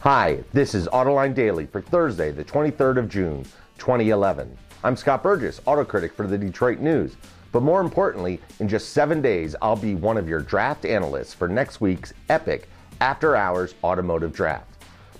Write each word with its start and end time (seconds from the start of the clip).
Hi, 0.00 0.44
this 0.52 0.74
is 0.74 0.86
Autoline 0.88 1.34
Daily 1.34 1.64
for 1.64 1.80
Thursday, 1.80 2.30
the 2.30 2.44
23rd 2.44 2.98
of 2.98 3.08
June, 3.08 3.44
2011. 3.78 4.56
I'm 4.84 4.94
Scott 4.94 5.22
Burgess, 5.22 5.60
auto 5.64 5.84
critic 5.84 6.12
for 6.12 6.26
the 6.26 6.36
Detroit 6.36 6.80
News. 6.80 7.16
But 7.50 7.62
more 7.62 7.80
importantly, 7.80 8.38
in 8.60 8.68
just 8.68 8.90
seven 8.90 9.22
days, 9.22 9.56
I'll 9.62 9.74
be 9.74 9.94
one 9.94 10.18
of 10.18 10.28
your 10.28 10.42
draft 10.42 10.84
analysts 10.84 11.32
for 11.32 11.48
next 11.48 11.80
week's 11.80 12.12
epic 12.28 12.68
after 13.00 13.34
hours 13.34 13.74
automotive 13.82 14.34
draft. 14.34 14.70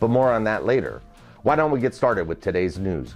But 0.00 0.10
more 0.10 0.32
on 0.32 0.42
that 0.44 0.66
later. 0.66 1.00
Why 1.44 1.54
don't 1.54 1.70
we 1.70 1.80
get 1.80 1.94
started 1.94 2.26
with 2.26 2.40
today's 2.40 2.76
news? 2.76 3.14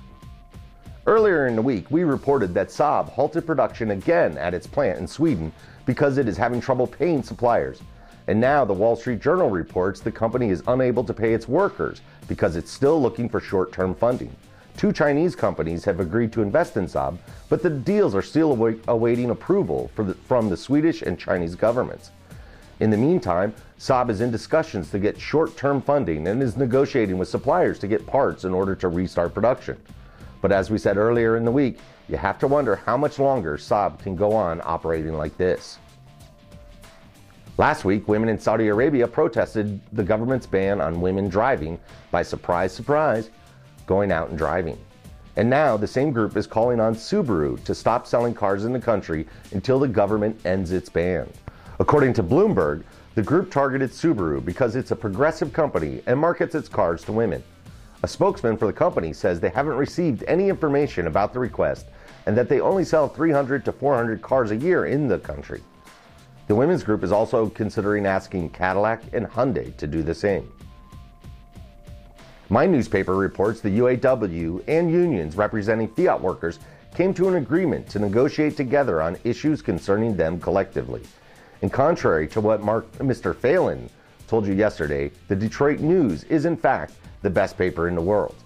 Earlier 1.06 1.48
in 1.48 1.56
the 1.56 1.62
week, 1.62 1.90
we 1.90 2.04
reported 2.04 2.54
that 2.54 2.68
Saab 2.68 3.08
halted 3.08 3.46
production 3.46 3.90
again 3.90 4.38
at 4.38 4.54
its 4.54 4.66
plant 4.66 5.00
in 5.00 5.08
Sweden 5.08 5.52
because 5.86 6.18
it 6.18 6.28
is 6.28 6.36
having 6.36 6.60
trouble 6.60 6.86
paying 6.86 7.22
suppliers. 7.22 7.80
And 8.28 8.38
now 8.38 8.62
the 8.66 8.74
Wall 8.74 8.94
Street 8.94 9.20
Journal 9.20 9.48
reports 9.48 10.00
the 10.00 10.12
company 10.12 10.50
is 10.50 10.62
unable 10.68 11.02
to 11.02 11.14
pay 11.14 11.32
its 11.32 11.48
workers 11.48 12.02
because 12.28 12.56
it's 12.56 12.70
still 12.70 13.00
looking 13.00 13.26
for 13.26 13.40
short 13.40 13.72
term 13.72 13.94
funding. 13.94 14.30
Two 14.76 14.92
Chinese 14.92 15.34
companies 15.34 15.82
have 15.86 15.98
agreed 15.98 16.30
to 16.32 16.42
invest 16.42 16.76
in 16.76 16.84
Saab, 16.84 17.16
but 17.48 17.62
the 17.62 17.70
deals 17.70 18.14
are 18.14 18.22
still 18.22 18.52
awaiting 18.86 19.30
approval 19.30 19.90
the, 19.96 20.14
from 20.14 20.50
the 20.50 20.56
Swedish 20.58 21.00
and 21.00 21.18
Chinese 21.18 21.54
governments. 21.54 22.10
In 22.80 22.90
the 22.90 22.98
meantime, 22.98 23.54
Saab 23.78 24.10
is 24.10 24.20
in 24.20 24.30
discussions 24.30 24.90
to 24.90 24.98
get 24.98 25.18
short 25.18 25.56
term 25.56 25.80
funding 25.80 26.28
and 26.28 26.42
is 26.42 26.56
negotiating 26.56 27.16
with 27.16 27.28
suppliers 27.28 27.78
to 27.78 27.88
get 27.88 28.06
parts 28.06 28.44
in 28.44 28.52
order 28.52 28.74
to 28.76 28.88
restart 28.88 29.32
production. 29.32 29.80
But 30.42 30.52
as 30.52 30.70
we 30.70 30.76
said 30.76 30.98
earlier 30.98 31.38
in 31.38 31.46
the 31.46 31.50
week, 31.50 31.78
you 32.10 32.18
have 32.18 32.38
to 32.40 32.46
wonder 32.46 32.76
how 32.76 32.98
much 32.98 33.18
longer 33.18 33.56
Saab 33.56 33.98
can 34.00 34.16
go 34.16 34.32
on 34.32 34.60
operating 34.64 35.14
like 35.14 35.36
this. 35.38 35.78
Last 37.58 37.84
week, 37.84 38.06
women 38.06 38.28
in 38.28 38.38
Saudi 38.38 38.68
Arabia 38.68 39.08
protested 39.08 39.80
the 39.92 40.04
government's 40.04 40.46
ban 40.46 40.80
on 40.80 41.00
women 41.00 41.28
driving 41.28 41.80
by 42.12 42.22
surprise, 42.22 42.72
surprise, 42.72 43.30
going 43.84 44.12
out 44.12 44.28
and 44.28 44.38
driving. 44.38 44.78
And 45.34 45.50
now 45.50 45.76
the 45.76 45.84
same 45.84 46.12
group 46.12 46.36
is 46.36 46.46
calling 46.46 46.78
on 46.78 46.94
Subaru 46.94 47.60
to 47.64 47.74
stop 47.74 48.06
selling 48.06 48.32
cars 48.32 48.64
in 48.64 48.72
the 48.72 48.78
country 48.78 49.26
until 49.50 49.80
the 49.80 49.88
government 49.88 50.40
ends 50.46 50.70
its 50.70 50.88
ban. 50.88 51.28
According 51.80 52.12
to 52.12 52.22
Bloomberg, 52.22 52.84
the 53.16 53.22
group 53.22 53.50
targeted 53.50 53.90
Subaru 53.90 54.44
because 54.44 54.76
it's 54.76 54.92
a 54.92 54.96
progressive 54.96 55.52
company 55.52 56.00
and 56.06 56.16
markets 56.16 56.54
its 56.54 56.68
cars 56.68 57.02
to 57.06 57.12
women. 57.12 57.42
A 58.04 58.08
spokesman 58.08 58.56
for 58.56 58.66
the 58.66 58.72
company 58.72 59.12
says 59.12 59.40
they 59.40 59.48
haven't 59.48 59.74
received 59.74 60.22
any 60.28 60.48
information 60.48 61.08
about 61.08 61.32
the 61.32 61.40
request 61.40 61.86
and 62.26 62.36
that 62.36 62.48
they 62.48 62.60
only 62.60 62.84
sell 62.84 63.08
300 63.08 63.64
to 63.64 63.72
400 63.72 64.22
cars 64.22 64.52
a 64.52 64.56
year 64.56 64.86
in 64.86 65.08
the 65.08 65.18
country. 65.18 65.60
The 66.48 66.54
women's 66.54 66.82
group 66.82 67.04
is 67.04 67.12
also 67.12 67.50
considering 67.50 68.06
asking 68.06 68.48
Cadillac 68.50 69.02
and 69.12 69.26
Hyundai 69.26 69.76
to 69.76 69.86
do 69.86 70.02
the 70.02 70.14
same. 70.14 70.50
My 72.48 72.64
newspaper 72.64 73.14
reports 73.14 73.60
the 73.60 73.78
UAW 73.78 74.64
and 74.66 74.90
unions 74.90 75.36
representing 75.36 75.88
Fiat 75.88 76.18
workers 76.18 76.58
came 76.94 77.12
to 77.12 77.28
an 77.28 77.34
agreement 77.34 77.86
to 77.90 77.98
negotiate 77.98 78.56
together 78.56 79.02
on 79.02 79.18
issues 79.24 79.60
concerning 79.60 80.16
them 80.16 80.40
collectively. 80.40 81.02
And 81.60 81.70
contrary 81.70 82.26
to 82.28 82.40
what 82.40 82.62
Mark, 82.62 82.90
Mr. 82.92 83.36
Phelan 83.36 83.90
told 84.26 84.46
you 84.46 84.54
yesterday, 84.54 85.10
the 85.28 85.36
Detroit 85.36 85.80
News 85.80 86.24
is 86.24 86.46
in 86.46 86.56
fact 86.56 86.94
the 87.20 87.28
best 87.28 87.58
paper 87.58 87.88
in 87.88 87.94
the 87.94 88.00
world. 88.00 88.36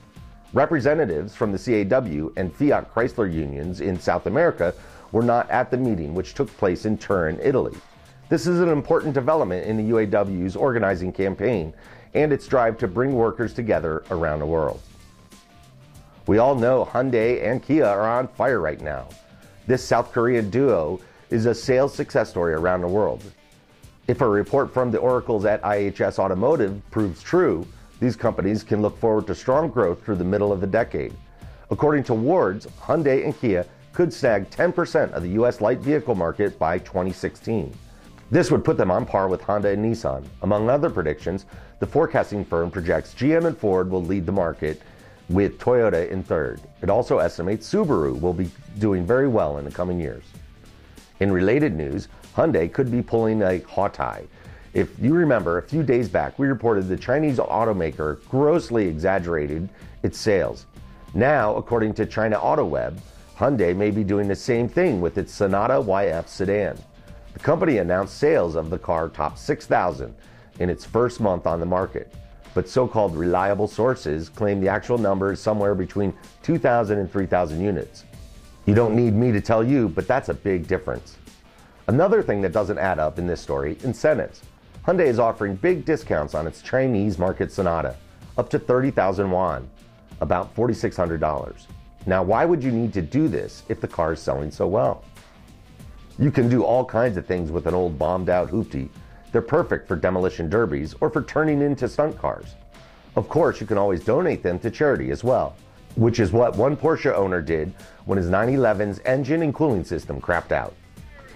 Representatives 0.53 1.37
from 1.37 1.53
the 1.53 1.59
CAW 1.59 2.33
and 2.37 2.53
Fiat 2.53 2.93
Chrysler 2.93 3.33
unions 3.33 3.81
in 3.81 4.01
South 4.01 4.27
America 4.27 4.75
were 5.13 5.23
not 5.23 5.49
at 5.51 5.71
the 5.71 5.77
meeting, 5.77 6.15
which 6.15 6.35
took 6.35 6.49
place 6.57 6.85
in 6.85 6.99
Turin, 6.99 7.39
Italy. 7.41 7.77
This 8.33 8.47
is 8.47 8.61
an 8.61 8.71
important 8.71 9.13
development 9.13 9.67
in 9.67 9.77
the 9.77 9.91
UAW's 9.93 10.57
organizing 10.57 11.13
campaign 11.13 11.75
and 12.15 12.33
its 12.33 12.47
drive 12.47 12.79
to 12.79 12.89
bring 12.89 13.13
workers 13.13 13.53
together 13.53 14.05
around 14.11 14.39
the 14.39 14.47
world. 14.47 14.81
We 16.27 16.39
all 16.39 16.55
know 16.55 16.89
Hyundai 16.91 17.47
and 17.47 17.63
Kia 17.63 17.85
are 17.85 18.09
on 18.09 18.29
fire 18.29 18.59
right 18.59 18.81
now. 18.81 19.09
This 19.67 19.85
South 19.85 20.13
Korean 20.13 20.49
duo 20.49 20.99
is 21.29 21.45
a 21.45 21.55
sales 21.55 21.93
success 21.93 22.31
story 22.31 22.55
around 22.55 22.81
the 22.81 22.89
world. 22.89 23.23
If 24.09 24.23
a 24.23 24.27
report 24.27 24.73
from 24.73 24.91
the 24.91 24.97
oracles 24.97 25.45
at 25.45 25.61
IHS 25.61 26.19
Automotive 26.19 26.81
proves 26.91 27.23
true, 27.23 27.67
these 28.01 28.17
companies 28.17 28.65
can 28.65 28.81
look 28.81 28.99
forward 28.99 29.27
to 29.27 29.35
strong 29.35 29.69
growth 29.69 30.03
through 30.03 30.17
the 30.17 30.25
middle 30.25 30.55
of 30.55 30.63
the 30.63 30.67
decade. 30.67 31.13
According 31.71 32.05
to 32.05 32.15
Wards, 32.15 32.67
Hyundai 32.81 33.27
and 33.27 33.39
Kia 33.39 33.67
could 33.93 34.11
snag 34.11 34.49
10% 34.49 35.13
of 35.13 35.23
the 35.23 35.33
U.S. 35.33 35.61
light 35.61 35.81
vehicle 35.81 36.15
market 36.15 36.59
by 36.59 36.79
2016. 36.79 37.75
This 38.33 38.51
would 38.51 38.65
put 38.65 38.79
them 38.79 38.91
on 38.91 39.05
par 39.05 39.29
with 39.29 39.43
Honda 39.43 39.69
and 39.69 39.85
Nissan. 39.85 40.25
Among 40.41 40.71
other 40.71 40.89
predictions, 40.89 41.45
the 41.81 41.87
forecasting 41.87 42.47
firm 42.47 42.71
projects 42.71 43.13
GM 43.13 43.45
and 43.45 43.59
Ford 43.59 43.91
will 43.91 44.03
lead 44.03 44.25
the 44.25 44.33
market, 44.33 44.81
with 45.29 45.59
Toyota 45.59 46.11
in 46.11 46.23
third. 46.23 46.59
It 46.81 46.89
also 46.89 47.19
estimates 47.19 47.71
Subaru 47.71 48.19
will 48.19 48.33
be 48.33 48.51
doing 48.79 49.05
very 49.05 49.29
well 49.29 49.59
in 49.59 49.67
the 49.67 49.71
coming 49.71 50.01
years. 50.01 50.25
In 51.21 51.31
related 51.31 51.77
news, 51.77 52.09
Hyundai 52.35 52.73
could 52.73 52.91
be 52.91 53.03
pulling 53.03 53.43
a 53.43 53.59
Hawtai. 53.61 54.27
If 54.73 54.99
you 54.99 55.13
remember, 55.13 55.59
a 55.59 55.63
few 55.63 55.83
days 55.83 56.09
back, 56.09 56.39
we 56.39 56.47
reported 56.47 56.89
the 56.89 56.97
Chinese 56.97 57.37
automaker 57.37 58.27
grossly 58.31 58.89
exaggerated 58.89 59.69
its 60.03 60.19
sales. 60.19 60.65
Now, 61.13 61.55
according 61.57 61.93
to 61.95 62.07
China 62.07 62.39
AutoWeb, 62.39 62.99
Hyundai 63.37 63.77
may 63.77 63.91
be 63.91 64.03
doing 64.03 64.27
the 64.27 64.35
same 64.35 64.71
thing 64.71 65.03
with 65.03 65.19
its 65.19 65.35
Sonata 65.35 65.75
YF 65.75 66.27
sedan. 66.29 66.79
The 67.33 67.39
company 67.39 67.79
announced 67.79 68.19
sales 68.19 68.55
of 68.57 68.71
the 68.71 68.79
car 68.79 69.09
topped 69.09 69.39
6,000 69.39 70.15
in 70.61 70.71
its 70.71 70.85
first 70.85 71.21
month 71.21 71.47
on 71.47 71.61
the 71.61 71.67
market, 71.67 72.13
but 72.55 72.69
so 72.69 72.87
called 72.87 73.17
reliable 73.17 73.67
sources 73.67 74.29
claim 74.29 74.61
the 74.61 74.69
actual 74.69 74.99
number 74.99 75.33
is 75.33 75.41
somewhere 75.41 75.75
between 75.75 76.15
2,000 76.43 76.99
and 76.99 77.11
3,000 77.11 77.61
units. 77.61 78.05
You 78.67 78.75
don't 78.75 78.95
need 78.95 79.15
me 79.15 79.33
to 79.33 79.41
tell 79.41 79.65
you, 79.65 79.89
but 79.89 80.07
that's 80.07 80.29
a 80.29 80.35
big 80.35 80.67
difference. 80.67 81.17
Another 81.89 82.23
thing 82.23 82.43
that 82.43 82.53
doesn't 82.53 82.79
add 82.79 82.99
up 82.99 83.19
in 83.19 83.27
this 83.27 83.41
story 83.41 83.77
incentives. 83.83 84.43
Hyundai 84.87 85.07
is 85.07 85.19
offering 85.19 85.57
big 85.57 85.85
discounts 85.85 86.35
on 86.35 86.47
its 86.47 86.63
Chinese 86.63 87.19
market 87.19 87.51
Sonata, 87.51 87.97
up 88.37 88.51
to 88.51 88.59
30,000 88.59 89.29
yuan, 89.29 89.69
about 90.21 90.55
$4,600. 90.55 91.67
Now, 92.07 92.23
why 92.23 92.45
would 92.45 92.63
you 92.63 92.71
need 92.71 92.93
to 92.93 93.03
do 93.03 93.29
this 93.29 93.63
if 93.69 93.81
the 93.81 93.89
car 93.89 94.13
is 94.13 94.21
selling 94.21 94.51
so 94.51 94.67
well? 94.67 95.05
You 96.19 96.31
can 96.31 96.49
do 96.49 96.63
all 96.63 96.85
kinds 96.85 97.17
of 97.17 97.27
things 97.27 97.51
with 97.51 97.67
an 97.67 97.75
old 97.75 97.99
bombed 97.99 98.29
out 98.29 98.51
hoopty. 98.51 98.91
They're 99.33 99.41
perfect 99.41 99.89
for 99.89 99.97
demolition 99.97 100.51
derbies 100.51 100.95
or 101.01 101.09
for 101.09 101.23
turning 101.23 101.63
into 101.63 101.89
stunt 101.89 102.19
cars. 102.19 102.55
Of 103.17 103.29
course, 103.29 103.61
you 103.61 103.67
can 103.67 103.79
always 103.79 104.05
donate 104.05 104.43
them 104.43 104.59
to 104.59 104.71
charity 104.71 105.11
as 105.11 105.25
well, 105.25 105.57
which 105.97 106.21
is 106.21 106.31
what 106.31 106.57
one 106.57 106.77
Porsche 106.77 107.15
owner 107.15 107.41
did 107.41 107.73
when 108.05 108.19
his 108.19 108.29
911's 108.29 109.01
engine 109.07 109.43
and 109.43 109.55
cooling 109.55 109.85
system 109.85 110.21
crapped 110.21 110.53
out. 110.53 110.75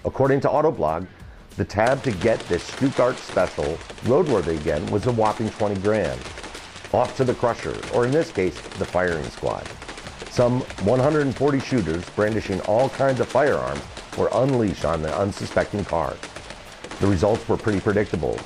According 0.05 0.41
to 0.41 0.47
Autoblog, 0.47 1.07
the 1.55 1.65
tab 1.65 2.03
to 2.03 2.11
get 2.11 2.39
this 2.41 2.63
Stuttgart 2.63 3.17
special 3.17 3.77
roadworthy 4.03 4.59
again 4.59 4.85
was 4.91 5.07
a 5.07 5.11
whopping 5.11 5.49
20 5.49 5.81
grand. 5.81 6.19
Off 6.93 7.17
to 7.17 7.23
the 7.23 7.33
crusher, 7.33 7.75
or 7.95 8.05
in 8.05 8.11
this 8.11 8.31
case, 8.31 8.59
the 8.77 8.85
firing 8.85 9.25
squad. 9.25 9.67
Some 10.29 10.61
140 10.83 11.59
shooters 11.59 12.07
brandishing 12.11 12.61
all 12.61 12.89
kinds 12.89 13.19
of 13.19 13.27
firearms 13.27 13.81
were 14.17 14.29
unleashed 14.33 14.85
on 14.85 15.01
the 15.01 15.15
unsuspecting 15.17 15.85
car. 15.85 16.15
The 16.99 17.07
results 17.07 17.47
were 17.47 17.57
pretty 17.57 17.79
predictable. 17.79 18.39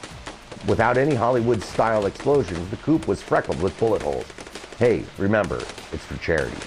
Without 0.68 0.98
any 0.98 1.16
Hollywood 1.16 1.64
style 1.64 2.06
explosions, 2.06 2.70
the 2.70 2.78
coupe 2.78 3.08
was 3.08 3.22
freckled 3.22 3.62
with 3.62 3.78
bullet 3.80 4.02
holes. 4.02 4.26
Hey, 4.78 5.06
remember, 5.18 5.58
it's 5.92 6.06
for 6.06 6.18
charity. 6.18 6.58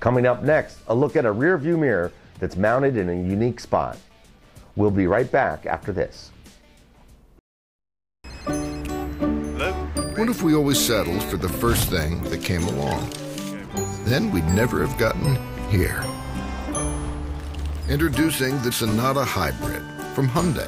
Coming 0.00 0.26
up 0.26 0.42
next, 0.42 0.78
a 0.88 0.94
look 0.94 1.14
at 1.14 1.24
a 1.24 1.32
rear 1.32 1.56
view 1.56 1.76
mirror 1.76 2.12
that's 2.40 2.56
mounted 2.56 2.96
in 2.96 3.08
a 3.08 3.14
unique 3.14 3.60
spot. 3.60 3.96
We'll 4.74 4.90
be 4.90 5.06
right 5.06 5.30
back 5.30 5.64
after 5.64 5.92
this. 5.92 6.32
What 10.16 10.28
if 10.28 10.42
we 10.42 10.54
always 10.54 10.78
settled 10.78 11.22
for 11.22 11.36
the 11.36 11.48
first 11.48 11.88
thing 11.88 12.22
that 12.24 12.42
came 12.42 12.64
along? 12.64 13.08
Then 14.04 14.30
we'd 14.30 14.44
never 14.46 14.84
have 14.86 14.98
gotten 14.98 15.38
here. 15.70 16.04
Introducing 17.92 18.58
the 18.62 18.72
Sonata 18.72 19.22
Hybrid 19.22 19.82
from 20.14 20.26
Hyundai. 20.26 20.66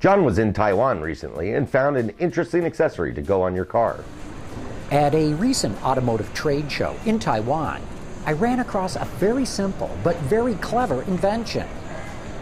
John 0.00 0.24
was 0.24 0.40
in 0.40 0.52
Taiwan 0.52 1.00
recently 1.00 1.52
and 1.52 1.70
found 1.70 1.96
an 1.96 2.10
interesting 2.18 2.64
accessory 2.64 3.14
to 3.14 3.22
go 3.22 3.40
on 3.40 3.54
your 3.54 3.64
car. 3.64 4.02
At 4.90 5.14
a 5.14 5.32
recent 5.34 5.80
automotive 5.84 6.34
trade 6.34 6.72
show 6.72 6.96
in 7.06 7.20
Taiwan, 7.20 7.80
I 8.26 8.32
ran 8.32 8.58
across 8.58 8.96
a 8.96 9.04
very 9.20 9.44
simple 9.44 9.96
but 10.02 10.16
very 10.22 10.56
clever 10.56 11.02
invention. 11.02 11.68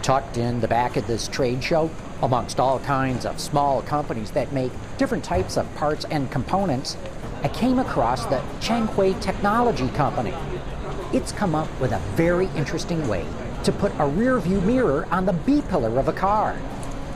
Tucked 0.00 0.38
in 0.38 0.62
the 0.62 0.68
back 0.68 0.96
of 0.96 1.06
this 1.06 1.28
trade 1.28 1.62
show, 1.62 1.90
amongst 2.22 2.58
all 2.58 2.78
kinds 2.78 3.26
of 3.26 3.38
small 3.38 3.82
companies 3.82 4.30
that 4.30 4.54
make 4.54 4.72
different 4.96 5.22
types 5.22 5.58
of 5.58 5.74
parts 5.74 6.06
and 6.06 6.30
components, 6.30 6.96
I 7.42 7.48
came 7.48 7.78
across 7.78 8.24
the 8.24 8.42
Chenghui 8.60 9.20
Technology 9.20 9.88
Company. 9.90 10.32
It's 11.12 11.30
come 11.30 11.54
up 11.54 11.68
with 11.80 11.92
a 11.92 12.00
very 12.16 12.46
interesting 12.56 13.06
way 13.06 13.24
to 13.62 13.70
put 13.70 13.92
a 13.98 14.06
rear 14.06 14.38
view 14.40 14.60
mirror 14.62 15.06
on 15.12 15.24
the 15.24 15.32
B 15.32 15.62
pillar 15.68 15.98
of 15.98 16.08
a 16.08 16.12
car. 16.12 16.54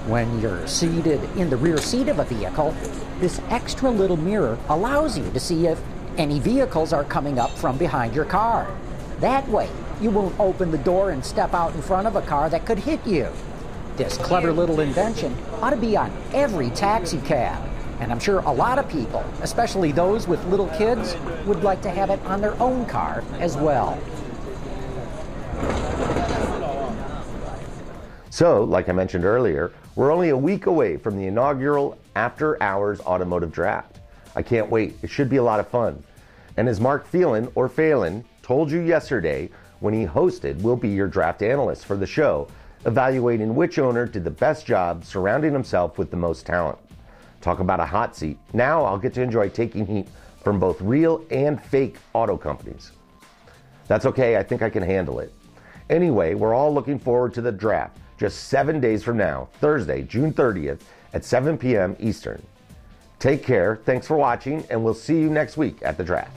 When 0.06 0.40
you're 0.40 0.66
seated 0.68 1.22
in 1.36 1.50
the 1.50 1.56
rear 1.56 1.76
seat 1.78 2.08
of 2.08 2.20
a 2.20 2.24
vehicle, 2.24 2.74
this 3.18 3.40
extra 3.48 3.90
little 3.90 4.16
mirror 4.16 4.58
allows 4.68 5.18
you 5.18 5.28
to 5.32 5.40
see 5.40 5.66
if 5.66 5.80
any 6.16 6.38
vehicles 6.38 6.92
are 6.92 7.04
coming 7.04 7.38
up 7.38 7.50
from 7.50 7.78
behind 7.78 8.14
your 8.14 8.24
car. 8.24 8.70
That 9.18 9.46
way, 9.48 9.68
you 10.00 10.10
won't 10.10 10.38
open 10.38 10.70
the 10.70 10.78
door 10.78 11.10
and 11.10 11.24
step 11.24 11.52
out 11.52 11.74
in 11.74 11.82
front 11.82 12.06
of 12.06 12.14
a 12.14 12.22
car 12.22 12.48
that 12.48 12.64
could 12.64 12.78
hit 12.78 13.04
you. 13.06 13.28
This 13.96 14.16
clever 14.16 14.52
little 14.52 14.80
invention 14.80 15.36
ought 15.60 15.70
to 15.70 15.76
be 15.76 15.96
on 15.96 16.10
every 16.32 16.70
taxi 16.70 17.20
cab. 17.22 17.69
And 18.00 18.10
I'm 18.10 18.18
sure 18.18 18.38
a 18.40 18.52
lot 18.52 18.78
of 18.78 18.88
people, 18.88 19.24
especially 19.42 19.92
those 19.92 20.26
with 20.26 20.44
little 20.46 20.68
kids, 20.68 21.16
would 21.46 21.62
like 21.62 21.82
to 21.82 21.90
have 21.90 22.10
it 22.10 22.20
on 22.24 22.40
their 22.40 22.60
own 22.60 22.86
car 22.86 23.22
as 23.38 23.56
well. 23.56 23.98
So, 28.30 28.64
like 28.64 28.88
I 28.88 28.92
mentioned 28.92 29.24
earlier, 29.24 29.72
we're 29.96 30.12
only 30.12 30.30
a 30.30 30.36
week 30.36 30.66
away 30.66 30.96
from 30.96 31.18
the 31.18 31.26
inaugural 31.26 31.98
After 32.16 32.62
Hours 32.62 33.00
Automotive 33.00 33.52
Draft. 33.52 33.98
I 34.34 34.42
can't 34.42 34.70
wait. 34.70 34.96
It 35.02 35.10
should 35.10 35.28
be 35.28 35.36
a 35.36 35.42
lot 35.42 35.60
of 35.60 35.68
fun. 35.68 36.02
And 36.56 36.68
as 36.68 36.80
Mark 36.80 37.06
Phelan, 37.06 37.50
or 37.54 37.68
Phelan, 37.68 38.24
told 38.42 38.70
you 38.70 38.80
yesterday 38.80 39.50
when 39.80 39.92
he 39.92 40.06
hosted, 40.06 40.62
we'll 40.62 40.76
be 40.76 40.88
your 40.88 41.06
draft 41.06 41.42
analyst 41.42 41.84
for 41.84 41.96
the 41.96 42.06
show, 42.06 42.48
evaluating 42.86 43.54
which 43.54 43.78
owner 43.78 44.06
did 44.06 44.24
the 44.24 44.30
best 44.30 44.64
job 44.64 45.04
surrounding 45.04 45.52
himself 45.52 45.98
with 45.98 46.10
the 46.10 46.16
most 46.16 46.46
talent. 46.46 46.78
Talk 47.40 47.60
about 47.60 47.80
a 47.80 47.86
hot 47.86 48.16
seat. 48.16 48.38
Now 48.52 48.84
I'll 48.84 48.98
get 48.98 49.14
to 49.14 49.22
enjoy 49.22 49.48
taking 49.48 49.86
heat 49.86 50.08
from 50.42 50.58
both 50.58 50.80
real 50.80 51.24
and 51.30 51.62
fake 51.62 51.96
auto 52.12 52.36
companies. 52.36 52.92
That's 53.88 54.06
okay, 54.06 54.36
I 54.36 54.42
think 54.42 54.62
I 54.62 54.70
can 54.70 54.82
handle 54.82 55.20
it. 55.20 55.32
Anyway, 55.88 56.34
we're 56.34 56.54
all 56.54 56.72
looking 56.72 56.98
forward 56.98 57.34
to 57.34 57.40
the 57.40 57.52
draft 57.52 57.98
just 58.18 58.48
seven 58.48 58.80
days 58.80 59.02
from 59.02 59.16
now, 59.16 59.48
Thursday, 59.60 60.02
June 60.02 60.32
30th 60.32 60.80
at 61.14 61.24
7 61.24 61.56
p.m. 61.56 61.96
Eastern. 61.98 62.42
Take 63.18 63.42
care, 63.42 63.76
thanks 63.84 64.06
for 64.06 64.16
watching, 64.16 64.64
and 64.70 64.84
we'll 64.84 64.94
see 64.94 65.18
you 65.18 65.30
next 65.30 65.56
week 65.56 65.78
at 65.82 65.96
the 65.96 66.04
draft. 66.04 66.36